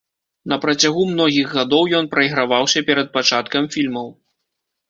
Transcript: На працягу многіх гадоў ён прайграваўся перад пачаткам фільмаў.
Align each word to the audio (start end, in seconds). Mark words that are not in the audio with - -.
На 0.51 0.55
працягу 0.63 1.03
многіх 1.11 1.53
гадоў 1.59 1.83
ён 1.99 2.09
прайграваўся 2.15 2.83
перад 2.89 3.15
пачаткам 3.19 3.63
фільмаў. 3.77 4.07